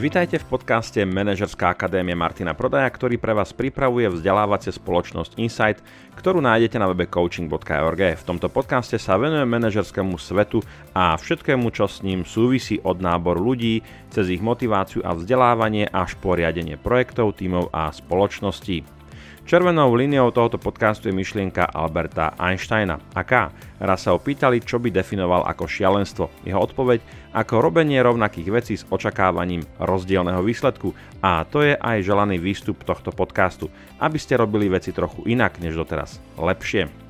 [0.00, 5.84] Vitajte v podcaste Manažerská akadémie Martina Prodaja, ktorý pre vás pripravuje vzdelávacie spoločnosť Insight,
[6.16, 8.16] ktorú nájdete na webe coaching.org.
[8.16, 10.64] V tomto podcaste sa venujem manažerskému svetu
[10.96, 16.16] a všetkému, čo s ním súvisí od náboru ľudí, cez ich motiváciu a vzdelávanie až
[16.16, 18.99] po riadenie projektov, tímov a spoločností.
[19.48, 23.00] Červenou líniou tohoto podcastu je myšlienka Alberta Einsteina.
[23.16, 23.48] Aká?
[23.80, 26.28] Raz sa opýtali, čo by definoval ako šialenstvo.
[26.44, 27.00] Jeho odpoveď
[27.32, 30.92] ako robenie rovnakých vecí s očakávaním rozdielneho výsledku.
[31.24, 35.72] A to je aj želaný výstup tohto podcastu, aby ste robili veci trochu inak než
[35.72, 36.20] doteraz.
[36.36, 37.09] Lepšie.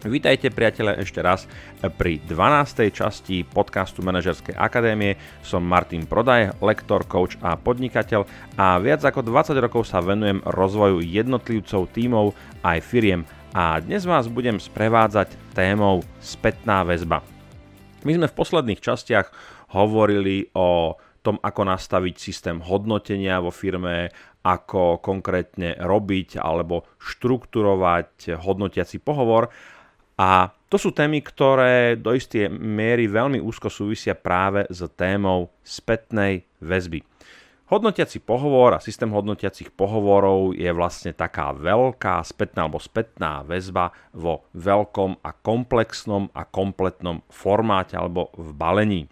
[0.00, 1.44] Vítajte priatelia ešte raz
[2.00, 2.88] pri 12.
[2.88, 5.20] časti podcastu Manažerskej akadémie.
[5.44, 8.24] Som Martin Prodaj, lektor, coach a podnikateľ
[8.56, 12.32] a viac ako 20 rokov sa venujem rozvoju jednotlivcov, tímov
[12.64, 17.20] aj firiem a dnes vás budem sprevádzať témou spätná väzba.
[18.00, 19.28] My sme v posledných častiach
[19.76, 24.08] hovorili o tom, ako nastaviť systém hodnotenia vo firme,
[24.48, 29.52] ako konkrétne robiť alebo štrukturovať hodnotiaci pohovor
[30.20, 36.44] a to sú témy, ktoré do istej miery veľmi úzko súvisia práve s témou spätnej
[36.60, 37.00] väzby.
[37.72, 44.44] Hodnotiaci pohovor a systém hodnotiacich pohovorov je vlastne taká veľká spätná alebo spätná väzba vo
[44.52, 49.02] veľkom a komplexnom a kompletnom formáte alebo v balení.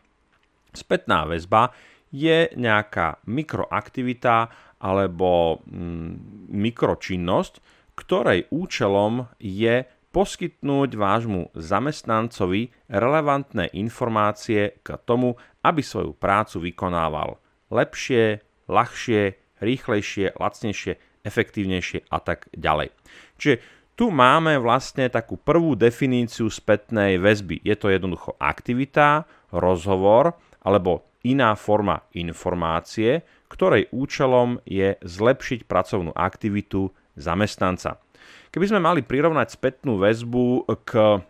[0.76, 1.72] Spätná väzba
[2.12, 4.50] je nejaká mikroaktivita
[4.82, 7.54] alebo mm, mikročinnosť,
[7.94, 9.86] ktorej účelom je
[10.18, 17.38] poskytnúť vášmu zamestnancovi relevantné informácie k tomu, aby svoju prácu vykonával
[17.70, 22.90] lepšie, ľahšie, rýchlejšie, lacnejšie, efektívnejšie a tak ďalej.
[23.38, 23.62] Čiže
[23.94, 27.62] tu máme vlastne takú prvú definíciu spätnej väzby.
[27.62, 29.22] Je to jednoducho aktivita,
[29.54, 30.34] rozhovor
[30.66, 38.02] alebo iná forma informácie, ktorej účelom je zlepšiť pracovnú aktivitu zamestnanca.
[38.48, 41.20] Keby sme mali prirovnať spätnú väzbu k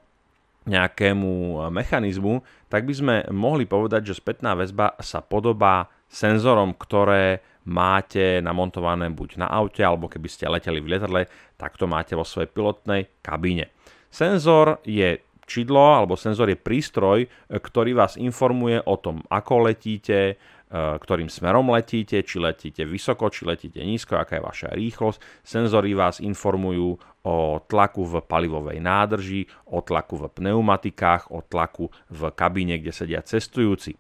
[0.68, 8.40] nejakému mechanizmu, tak by sme mohli povedať, že spätná väzba sa podobá senzorom, ktoré máte
[8.40, 12.48] namontované buď na aute, alebo keby ste leteli v lietadle, tak to máte vo svojej
[12.48, 13.72] pilotnej kabíne.
[14.08, 20.57] Senzor je čidlo, alebo senzor je prístroj, ktorý vás informuje o tom, ako letíte, Eh,
[20.68, 25.18] ktorým smerom letíte, či letíte vysoko, či letíte nízko, aká je vaša rýchlosť.
[25.40, 32.20] Senzory vás informujú o tlaku v palivovej nádrži, o tlaku v pneumatikách, o tlaku v
[32.36, 33.96] kabíne, kde sedia cestujúci.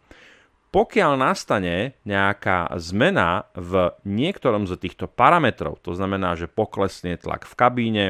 [0.68, 7.54] Pokiaľ nastane nejaká zmena v niektorom z týchto parametrov, to znamená, že poklesne tlak v
[7.56, 8.04] kabíne,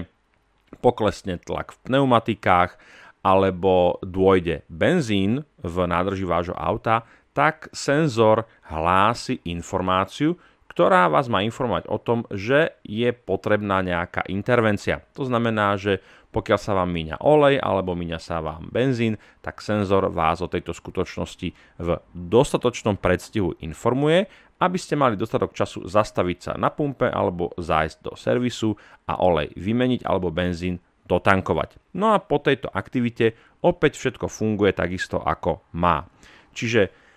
[0.83, 2.75] poklesne tlak v pneumatikách,
[3.23, 7.07] alebo dôjde benzín v nádrži vášho auta,
[7.39, 10.35] tak senzor hlási informáciu,
[10.75, 15.07] ktorá vás má informovať o tom, že je potrebná nejaká intervencia.
[15.15, 16.03] To znamená, že
[16.35, 20.75] pokiaľ sa vám míňa olej alebo míňa sa vám benzín, tak senzor vás o tejto
[20.75, 21.49] skutočnosti
[21.79, 24.27] v dostatočnom predstihu informuje,
[24.59, 28.75] aby ste mali dostatok času zastaviť sa na pumpe alebo zájsť do servisu
[29.07, 31.79] a olej vymeniť alebo benzín dotankovať.
[31.95, 36.05] No a po tejto aktivite opäť všetko funguje takisto ako má.
[36.53, 37.08] Čiže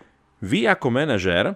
[0.41, 1.55] vy ako manažer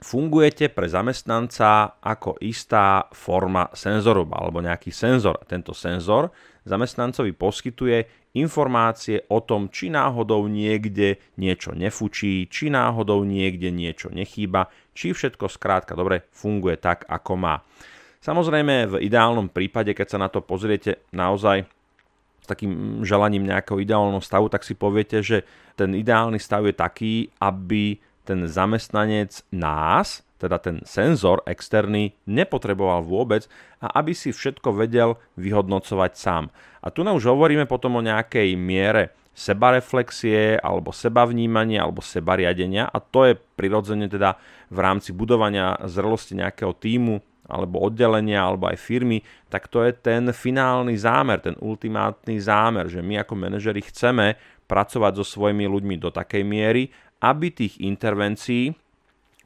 [0.00, 5.38] fungujete pre zamestnanca ako istá forma senzoru alebo nejaký senzor.
[5.44, 6.32] Tento senzor
[6.64, 7.98] zamestnancovi poskytuje
[8.36, 15.50] informácie o tom, či náhodou niekde niečo nefučí, či náhodou niekde niečo nechýba, či všetko
[15.50, 17.54] skrátka dobre funguje tak, ako má.
[18.20, 21.64] Samozrejme, v ideálnom prípade, keď sa na to pozriete naozaj
[22.50, 25.46] takým želaním nejakého ideálneho stavu, tak si poviete, že
[25.78, 33.46] ten ideálny stav je taký, aby ten zamestnanec nás, teda ten senzor externý, nepotreboval vôbec
[33.78, 36.44] a aby si všetko vedel vyhodnocovať sám.
[36.80, 43.30] A tu už hovoríme potom o nejakej miere sebareflexie alebo sebavnímania alebo sebariadenia a to
[43.30, 44.36] je prirodzene teda
[44.68, 49.20] v rámci budovania zrelosti nejakého týmu alebo oddelenia, alebo aj firmy,
[49.50, 54.38] tak to je ten finálny zámer, ten ultimátny zámer, že my ako manažeri chceme
[54.70, 58.72] pracovať so svojimi ľuďmi do takej miery, aby tých intervencií,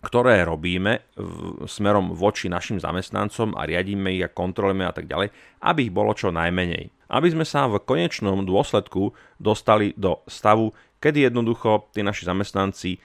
[0.04, 5.32] ktoré robíme v, smerom voči našim zamestnancom a riadíme ich a kontrolujeme a tak ďalej,
[5.64, 6.92] aby ich bolo čo najmenej.
[7.08, 13.00] Aby sme sa v konečnom dôsledku dostali do stavu, kedy jednoducho tí naši zamestnanci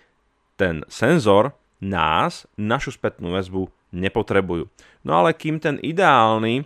[0.59, 4.69] ten senzor nás, našu spätnú väzbu nepotrebujú.
[5.05, 6.65] No ale kým ten ideálny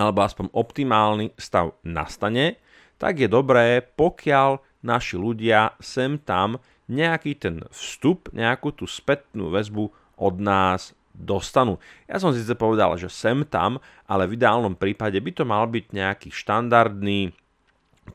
[0.00, 2.56] alebo aspoň optimálny stav nastane,
[2.96, 6.56] tak je dobré, pokiaľ naši ľudia sem tam
[6.88, 11.76] nejaký ten vstup, nejakú tú spätnú väzbu od nás dostanú.
[12.08, 13.76] Ja som síce povedal, že sem tam,
[14.08, 17.36] ale v ideálnom prípade by to mal byť nejaký štandardný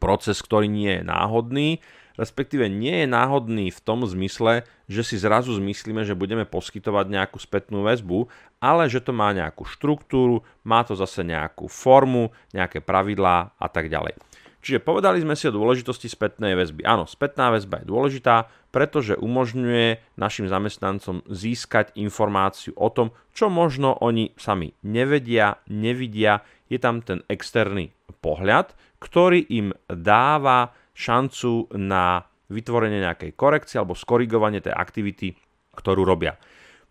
[0.02, 1.70] proces, ktorý nie je náhodný,
[2.18, 7.38] respektíve nie je náhodný v tom zmysle, že si zrazu zmyslíme, že budeme poskytovať nejakú
[7.42, 8.30] spätnú väzbu,
[8.62, 13.90] ale že to má nejakú štruktúru, má to zase nejakú formu, nejaké pravidlá a tak
[13.90, 14.18] ďalej.
[14.66, 16.90] Čiže povedali sme si o dôležitosti spätnej väzby.
[16.90, 23.94] Áno, spätná väzba je dôležitá, pretože umožňuje našim zamestnancom získať informáciu o tom, čo možno
[24.02, 26.42] oni sami nevedia, nevidia.
[26.66, 27.94] Je tam ten externý
[28.26, 35.34] pohľad, ktorý im dáva šancu na vytvorenie nejakej korekcie alebo skorigovanie tej aktivity,
[35.76, 36.38] ktorú robia.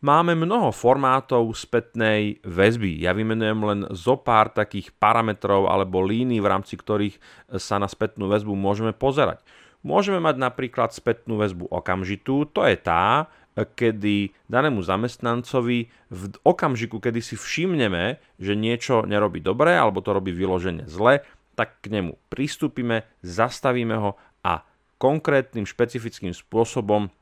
[0.04, 3.00] Máme mnoho formátov spätnej väzby.
[3.00, 7.16] Ja vymenujem len zo pár takých parametrov alebo línií, v rámci ktorých
[7.56, 9.40] sa na spätnú väzbu môžeme pozerať.
[9.80, 17.22] Môžeme mať napríklad spätnú väzbu okamžitú, to je tá, kedy danému zamestnancovi v okamžiku, kedy
[17.22, 21.22] si všimneme, že niečo nerobí dobre alebo to robí vyložene zle,
[21.54, 24.66] tak k nemu pristúpime, zastavíme ho a
[25.04, 27.12] konkrétnym špecifickým spôsobom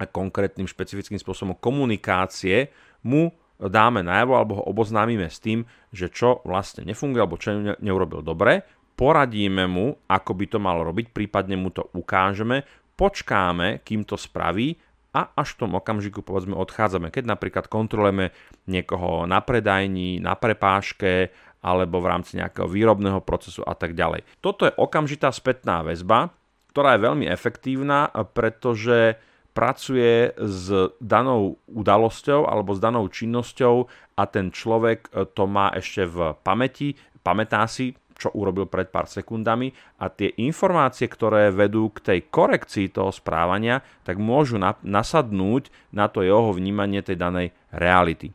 [0.00, 2.72] a konkrétnym špecifickým spôsobom komunikácie
[3.04, 3.28] mu
[3.60, 8.64] dáme najavo alebo ho oboznámime s tým, že čo vlastne nefunguje alebo čo neurobil dobre,
[8.96, 12.64] poradíme mu, ako by to mal robiť, prípadne mu to ukážeme,
[12.96, 14.80] počkáme, kým to spraví
[15.12, 17.12] a až v tom okamžiku povedzme odchádzame.
[17.12, 18.32] Keď napríklad kontrolujeme
[18.64, 21.28] niekoho na predajni, na prepáške
[21.60, 24.24] alebo v rámci nejakého výrobného procesu a tak ďalej.
[24.40, 26.32] Toto je okamžitá spätná väzba,
[26.70, 29.18] ktorá je veľmi efektívna, pretože
[29.50, 30.70] pracuje s
[31.02, 36.94] danou udalosťou alebo s danou činnosťou a ten človek e, to má ešte v pamäti,
[37.26, 42.92] pamätá si, čo urobil pred pár sekundami a tie informácie, ktoré vedú k tej korekcii
[42.92, 48.30] toho správania, tak môžu na, nasadnúť na to jeho vnímanie tej danej reality.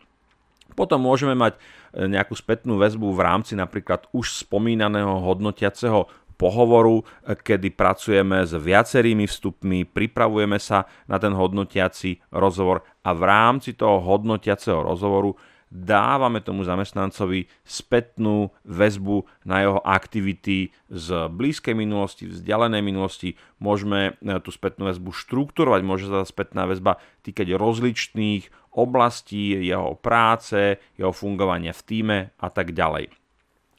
[0.76, 1.60] Potom môžeme mať e,
[2.12, 9.88] nejakú spätnú väzbu v rámci napríklad už spomínaného hodnotiaceho pohovoru, kedy pracujeme s viacerými vstupmi,
[9.88, 15.36] pripravujeme sa na ten hodnotiaci rozhovor a v rámci toho hodnotiaceho rozhovoru
[15.76, 23.36] dávame tomu zamestnancovi spätnú väzbu na jeho aktivity z blízkej minulosti, vzdialenej minulosti.
[23.60, 30.80] Môžeme e, tú spätnú väzbu štruktúrovať, môže sa spätná väzba týkať rozličných oblastí jeho práce,
[30.96, 33.12] jeho fungovania v týme a tak ďalej.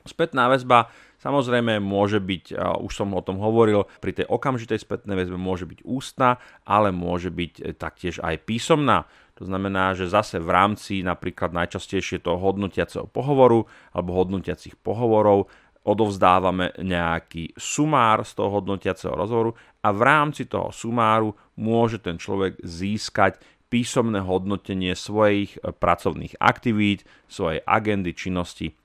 [0.06, 0.92] Spätná väzba
[1.26, 2.54] Samozrejme môže byť,
[2.86, 7.34] už som o tom hovoril, pri tej okamžitej spätnej väzbe môže byť ústna, ale môže
[7.34, 9.10] byť e, taktiež aj písomná.
[9.34, 15.50] To znamená, že zase v rámci napríklad najčastejšie toho hodnotiaceho pohovoru alebo hodnotiacich pohovorov
[15.82, 22.62] odovzdávame nejaký sumár z toho hodnotiaceho rozhovoru a v rámci toho sumáru môže ten človek
[22.62, 28.78] získať písomné hodnotenie svojich e, pracovných aktivít, svojej agendy, činnosti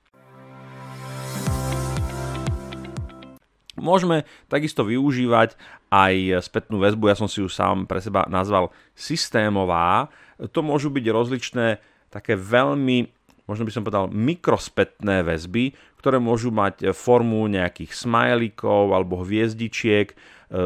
[3.82, 5.58] Môžeme takisto využívať
[5.90, 10.06] aj spätnú väzbu, ja som si ju sám pre seba nazval systémová.
[10.38, 11.82] To môžu byť rozličné
[12.14, 13.10] také veľmi,
[13.50, 20.10] možno by som povedal, mikrospätné väzby, ktoré môžu mať formu nejakých smajlíkov alebo hviezdičiek.
[20.10, 20.14] E,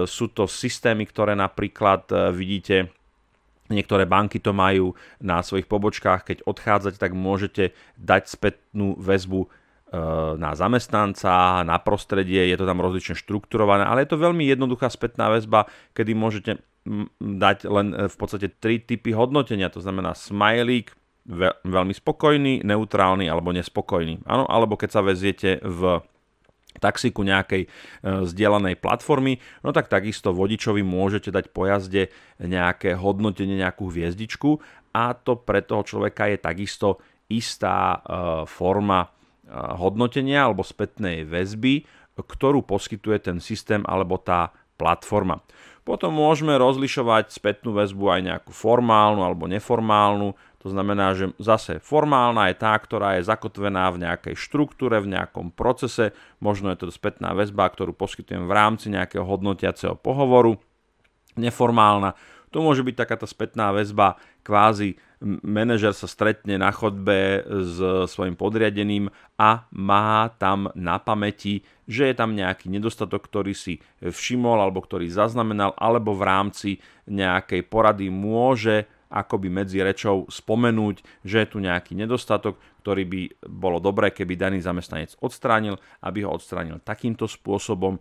[0.04, 2.92] sú to systémy, ktoré napríklad e, vidíte
[3.66, 9.50] Niektoré banky to majú na svojich pobočkách, keď odchádzate, tak môžete dať spätnú väzbu
[10.36, 15.30] na zamestnanca, na prostredie, je to tam rozlične štrukturované, ale je to veľmi jednoduchá spätná
[15.30, 16.58] väzba, kedy môžete
[17.22, 20.94] dať len e, v podstate tri typy hodnotenia, to znamená smajlík,
[21.66, 24.22] veľmi spokojný, neutrálny alebo nespokojný.
[24.30, 25.98] Áno, alebo keď sa veziete v
[26.78, 27.68] taxiku nejakej e,
[28.26, 34.62] zdieľanej platformy, no tak takisto vodičovi môžete dať po jazde nejaké hodnotenie, nejakú hviezdičku
[34.94, 37.98] a to pre toho človeka je takisto istá
[38.46, 39.15] forma
[39.52, 41.86] hodnotenia alebo spätnej väzby,
[42.16, 45.40] ktorú poskytuje ten systém alebo tá platforma.
[45.86, 50.34] Potom môžeme rozlišovať spätnú väzbu aj nejakú formálnu alebo neformálnu.
[50.66, 55.54] To znamená, že zase formálna je tá, ktorá je zakotvená v nejakej štruktúre, v nejakom
[55.54, 56.10] procese.
[56.42, 60.58] Možno je to spätná väzba, ktorú poskytujem v rámci nejakého hodnotiaceho pohovoru.
[61.38, 62.18] Neformálna
[62.56, 67.76] to môže byť takáto spätná väzba, kvázi manažer sa stretne na chodbe s
[68.12, 69.08] svojim podriadeným
[69.40, 75.08] a má tam na pamäti, že je tam nejaký nedostatok, ktorý si všimol alebo ktorý
[75.08, 76.70] zaznamenal, alebo v rámci
[77.08, 83.20] nejakej porady môže akoby medzi rečou spomenúť, že je tu nejaký nedostatok, ktorý by
[83.50, 85.74] bolo dobré, keby daný zamestnanec odstránil,
[86.06, 87.98] aby ho odstránil takýmto spôsobom,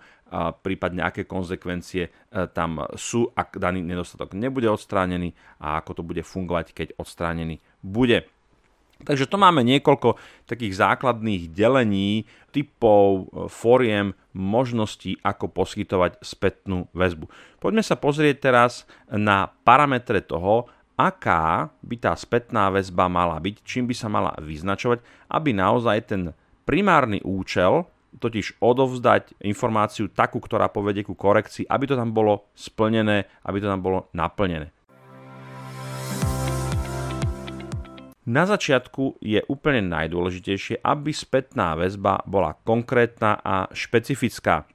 [0.62, 2.12] prípadne aké konsekvencie e,
[2.52, 8.26] tam sú, ak daný nedostatok nebude odstránený a ako to bude fungovať, keď odstránený bude.
[9.04, 10.16] Takže to máme niekoľko
[10.48, 12.24] takých základných delení,
[12.56, 17.28] typov, e, fóriem, možností, ako poskytovať spätnú väzbu.
[17.60, 23.92] Poďme sa pozrieť teraz na parametre toho, aká by tá spätná väzba mala byť, čím
[23.92, 26.22] by sa mala vyznačovať, aby naozaj ten
[26.64, 33.28] primárny účel, totiž odovzdať informáciu takú, ktorá povedie ku korekcii, aby to tam bolo splnené,
[33.44, 34.72] aby to tam bolo naplnené.
[38.26, 44.66] Na začiatku je úplne najdôležitejšie, aby spätná väzba bola konkrétna a špecifická.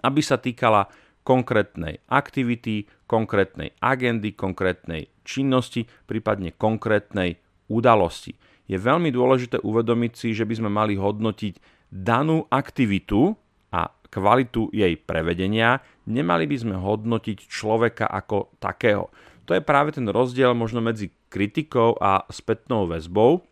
[0.00, 0.88] Aby sa týkala
[1.20, 8.38] konkrétnej aktivity, konkrétnej agendy, konkrétnej činnosti, prípadne konkrétnej udalosti.
[8.70, 11.58] Je veľmi dôležité uvedomiť si, že by sme mali hodnotiť
[11.90, 13.34] danú aktivitu
[13.74, 19.10] a kvalitu jej prevedenia, nemali by sme hodnotiť človeka ako takého.
[19.50, 23.42] To je práve ten rozdiel možno medzi kritikou a spätnou väzbou,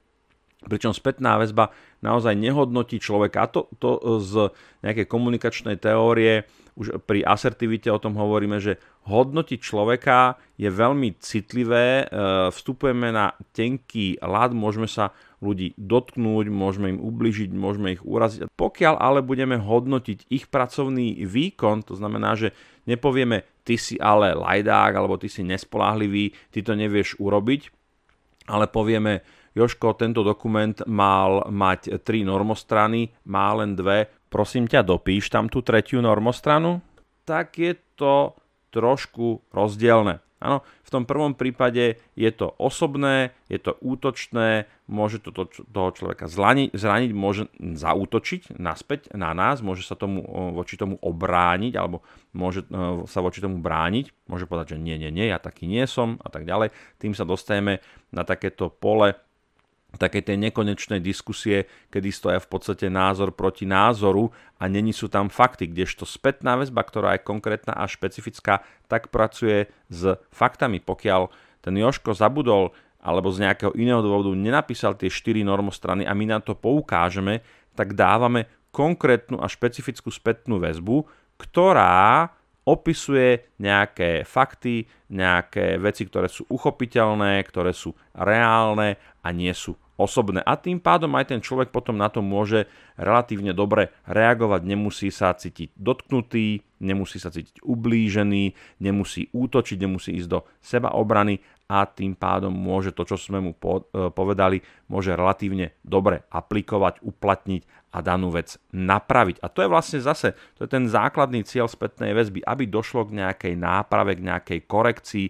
[0.67, 1.71] pričom spätná väzba
[2.03, 3.47] naozaj nehodnotí človeka.
[3.47, 4.51] A to, to z
[4.83, 6.47] nejakej komunikačnej teórie
[6.79, 8.79] už pri asertivite o tom hovoríme, že
[9.11, 12.15] hodnotiť človeka je veľmi citlivé, e,
[12.55, 15.11] vstupujeme na tenký ľad, môžeme sa
[15.43, 18.47] ľudí dotknúť, môžeme im ubližiť, môžeme ich uraziť.
[18.55, 22.55] Pokiaľ ale budeme hodnotiť ich pracovný výkon, to znamená, že
[22.87, 27.75] nepovieme ty si ale lajdák, alebo ty si nespoláhlivý, ty to nevieš urobiť,
[28.47, 35.33] ale povieme Joško, tento dokument mal mať tri normostrany, má len dve, prosím ťa, dopíš
[35.33, 36.85] tam tú tretiu normostranu?
[37.25, 38.37] Tak je to
[38.69, 40.21] trošku rozdielne.
[40.39, 46.31] Áno, v tom prvom prípade je to osobné, je to útočné, môže to toho človeka
[46.31, 50.23] zraniť, zraniť, môže zautočiť naspäť na nás, môže sa tomu
[50.55, 52.63] voči tomu obrániť alebo môže
[53.11, 56.31] sa voči tomu brániť, môže povedať, že nie, nie, nie, ja taký nie som a
[56.31, 56.71] tak ďalej.
[57.03, 57.83] Tým sa dostaneme
[58.15, 59.19] na takéto pole
[59.97, 64.29] takej tej nekonečnej diskusie, kedy stoja v podstate názor proti názoru
[64.61, 69.73] a není sú tam fakty, kdežto spätná väzba, ktorá je konkrétna a špecifická, tak pracuje
[69.89, 70.85] s faktami.
[70.85, 71.33] Pokiaľ
[71.65, 76.39] ten Joško zabudol alebo z nejakého iného dôvodu nenapísal tie 4 normostrany a my na
[76.45, 77.41] to poukážeme,
[77.73, 81.09] tak dávame konkrétnu a špecifickú spätnú väzbu,
[81.41, 82.29] ktorá
[82.69, 90.45] opisuje nejaké fakty, nejaké veci, ktoré sú uchopiteľné, ktoré sú reálne a nie sú osobné.
[90.47, 95.35] A tým pádom aj ten človek potom na to môže relatívne dobre reagovať, nemusí sa
[95.35, 102.17] cítiť dotknutý, nemusí sa cítiť ublížený, nemusí útočiť, nemusí ísť do seba obrany a tým
[102.17, 108.33] pádom môže to, čo sme mu e, povedali, môže relatívne dobre aplikovať, uplatniť a danú
[108.33, 109.45] vec napraviť.
[109.45, 113.21] A to je vlastne zase, to je ten základný cieľ spätnej väzby, aby došlo k
[113.21, 115.27] nejakej náprave, k nejakej korekcii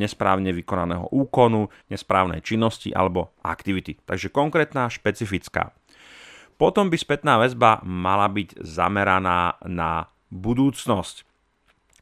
[0.00, 4.00] nesprávne vykonaného úkonu, nesprávnej činnosti alebo aktivity.
[4.00, 5.76] Takže konkrétna, špecifická.
[6.56, 11.24] Potom by spätná väzba mala byť zameraná na budúcnosť.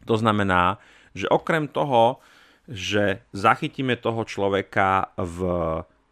[0.06, 0.78] To znamená,
[1.14, 2.22] že okrem toho,
[2.68, 5.38] že zachytíme toho človeka v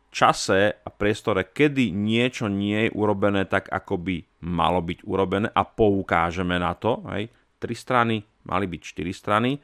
[0.08, 4.16] čase a priestore, kedy niečo nie je urobené tak, ako by
[4.48, 7.04] malo byť urobené a poukážeme na to.
[7.12, 7.28] Hej.
[7.60, 9.60] Tri strany, mali byť štyri strany.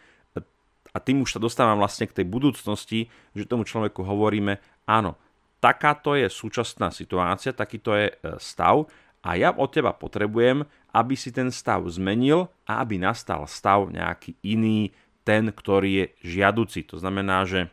[0.92, 5.16] A tým už sa dostávam vlastne k tej budúcnosti, že tomu človeku hovoríme, áno,
[5.56, 8.84] takáto je súčasná situácia, takýto je e, stav
[9.24, 14.36] a ja od teba potrebujem, aby si ten stav zmenil a aby nastal stav nejaký
[14.44, 14.92] iný,
[15.22, 16.86] ten, ktorý je žiaduci.
[16.90, 17.70] To znamená, že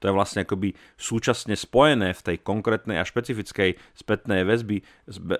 [0.00, 4.84] to je vlastne akoby súčasne spojené v tej konkrétnej a špecifickej spätnej väzby, e,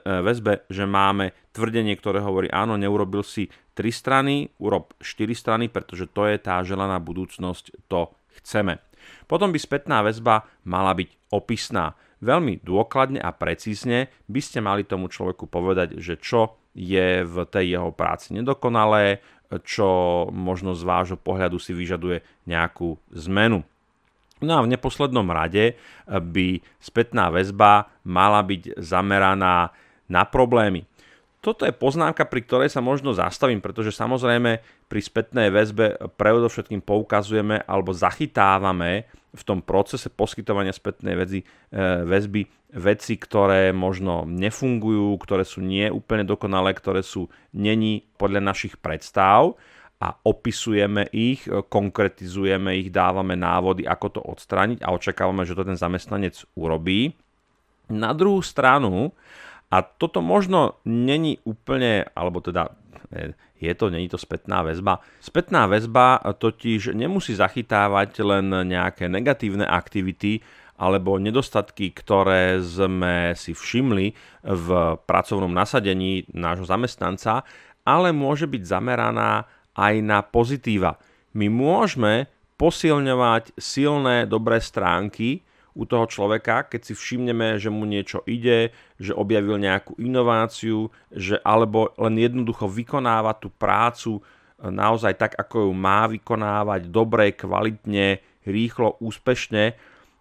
[0.04, 6.12] väzbe, že máme tvrdenie, ktoré hovorí, áno, neurobil si tri strany, urob štyri strany, pretože
[6.12, 8.12] to je tá želaná budúcnosť, to
[8.45, 8.76] chceme.
[9.25, 11.97] Potom by spätná väzba mala byť opisná.
[12.21, 17.80] Veľmi dôkladne a precízne by ste mali tomu človeku povedať, že čo je v tej
[17.80, 19.25] jeho práci nedokonalé,
[19.66, 19.88] čo
[20.30, 22.95] možno z vášho pohľadu si vyžaduje nejakú
[23.26, 23.66] zmenu.
[24.40, 25.76] No a v neposlednom rade
[26.09, 29.75] by spätná väzba mala byť zameraná
[30.11, 30.89] na problémy.
[31.40, 34.61] Toto je poznámka, pri ktorej sa možno zastavím, pretože samozrejme
[34.92, 42.40] pri spätnej väzbe predovšetkým poukazujeme alebo zachytávame v tom procese poskytovania spätnej väzby, e, väzby
[42.76, 49.56] veci, ktoré možno nefungujú, ktoré sú nie úplne dokonalé, ktoré sú není podľa našich predstav
[50.00, 55.76] a opisujeme ich, konkretizujeme ich, dávame návody, ako to odstrániť a očakávame, že to ten
[55.76, 57.16] zamestnanec urobí.
[57.90, 59.12] Na druhú stranu,
[59.70, 62.74] a toto možno není úplne, alebo teda
[63.14, 64.98] e, je to, není to spätná väzba.
[65.22, 70.42] Spätná väzba totiž nemusí zachytávať len nejaké negatívne aktivity
[70.80, 74.68] alebo nedostatky, ktoré sme si všimli v
[75.04, 77.44] pracovnom nasadení nášho zamestnanca,
[77.84, 79.44] ale môže byť zameraná
[79.76, 80.96] aj na pozitíva.
[81.36, 88.26] My môžeme posilňovať silné, dobré stránky u toho človeka, keď si všimneme, že mu niečo
[88.26, 94.22] ide, že objavil nejakú inováciu, že alebo len jednoducho vykonáva tú prácu e,
[94.68, 99.78] naozaj tak, ako ju má vykonávať, dobre, kvalitne, rýchlo, úspešne,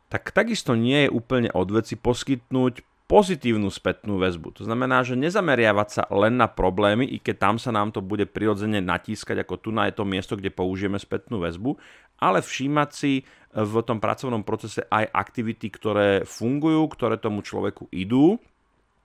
[0.09, 4.61] tak takisto nie je úplne od veci poskytnúť pozitívnu spätnú väzbu.
[4.61, 8.29] To znamená, že nezameriavať sa len na problémy, i keď tam sa nám to bude
[8.29, 11.73] prirodzene natískať, ako tu na je to miesto, kde použijeme spätnú väzbu,
[12.21, 18.37] ale všímať si v tom pracovnom procese aj aktivity, ktoré fungujú, ktoré tomu človeku idú,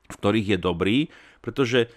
[0.04, 0.98] v ktorých je dobrý,
[1.40, 1.88] pretože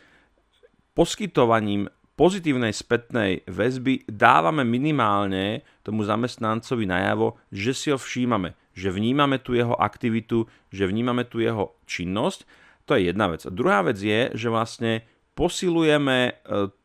[0.96, 9.42] poskytovaním pozitívnej spätnej väzby dávame minimálne tomu zamestnancovi najavo, že si ho všímame, že vnímame
[9.42, 12.46] tu jeho aktivitu, že vnímame tu jeho činnosť.
[12.86, 13.42] To je jedna vec.
[13.50, 15.02] Druhá vec je, že vlastne
[15.34, 16.32] posilujeme e,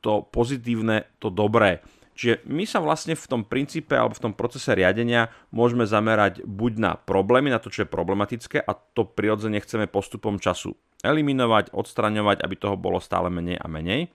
[0.01, 1.85] to pozitívne, to dobré.
[2.13, 6.73] Čiže my sa vlastne v tom princípe alebo v tom procese riadenia môžeme zamerať buď
[6.81, 12.45] na problémy, na to, čo je problematické a to prirodzene chceme postupom času eliminovať, odstraňovať,
[12.45, 14.13] aby toho bolo stále menej a menej.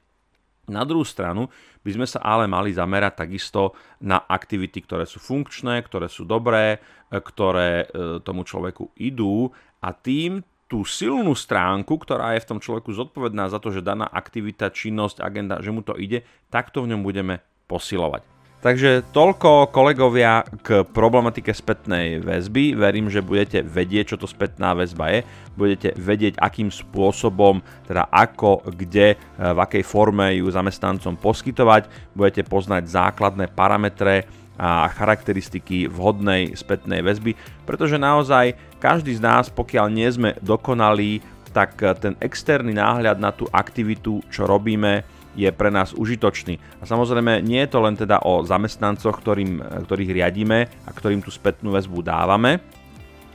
[0.68, 1.48] Na druhú stranu
[1.88, 3.72] by sme sa ale mali zamerať takisto
[4.04, 9.48] na aktivity, ktoré sú funkčné, ktoré sú dobré, ktoré e, tomu človeku idú
[9.80, 14.04] a tým tú silnú stránku, ktorá je v tom človeku zodpovedná za to, že daná
[14.12, 17.40] aktivita, činnosť, agenda, že mu to ide, takto v ňom budeme
[17.72, 18.37] posilovať.
[18.58, 22.74] Takže toľko kolegovia k problematike spätnej väzby.
[22.74, 25.20] Verím, že budete vedieť, čo to spätná väzba je.
[25.54, 31.86] Budete vedieť, akým spôsobom, teda ako, kde, e, v akej forme ju zamestnancom poskytovať.
[32.18, 34.26] Budete poznať základné parametre
[34.58, 37.38] a charakteristiky vhodnej spätnej väzby,
[37.70, 41.22] pretože naozaj každý z nás, pokiaľ nie sme dokonalí,
[41.54, 45.06] tak ten externý náhľad na tú aktivitu, čo robíme,
[45.38, 46.58] je pre nás užitočný.
[46.82, 51.30] A samozrejme nie je to len teda o zamestnancoch, ktorým, ktorých riadíme a ktorým tú
[51.30, 52.60] spätnú väzbu dávame,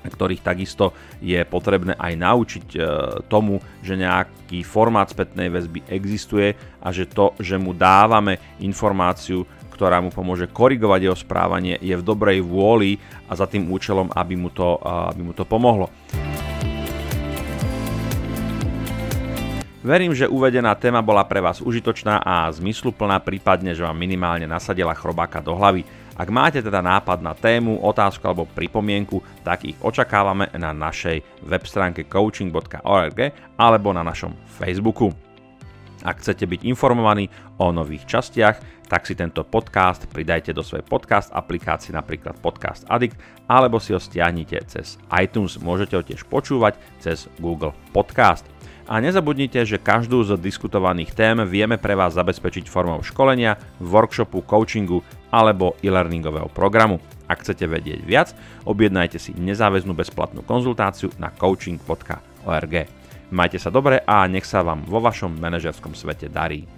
[0.02, 0.90] ktorých takisto
[1.22, 2.78] je potrebné aj naučiť e,
[3.30, 10.02] tomu, že nejaký formát spätnej väzby existuje a že to, že mu dávame informáciu, ktorá
[10.02, 12.98] mu pomôže korigovať jeho správanie, je v dobrej vôli
[13.30, 15.86] a za tým účelom, aby mu to, aby mu to pomohlo.
[19.82, 24.94] Verím, že uvedená téma bola pre vás užitočná a zmysluplná, prípadne, že vám minimálne nasadila
[24.94, 25.82] chrobáka do hlavy.
[26.14, 31.66] Ak máte teda nápad na tému, otázku alebo pripomienku, tak ich očakávame na našej web
[31.66, 35.10] stránke coaching.org alebo na našom Facebooku.
[36.06, 37.26] Ak chcete byť informovaní
[37.58, 43.18] o nových častiach, tak si tento podcast pridajte do svojej podcast aplikácie, napríklad Podcast Addict,
[43.50, 45.58] alebo si ho stiahnite cez iTunes.
[45.58, 48.51] Môžete ho tiež počúvať cez Google Podcast.
[48.90, 55.06] A nezabudnite, že každú z diskutovaných tém vieme pre vás zabezpečiť formou školenia, workshopu, coachingu
[55.30, 56.98] alebo e-learningového programu.
[57.30, 58.34] Ak chcete vedieť viac,
[58.66, 62.74] objednajte si nezáväznú bezplatnú konzultáciu na coaching.org.
[63.32, 66.68] Majte sa dobre a nech sa vám vo vašom manažerskom svete darí.